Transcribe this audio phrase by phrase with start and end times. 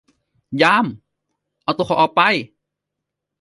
[0.61, 0.85] ยาม
[1.63, 2.21] เอาตัวเขาออกไป!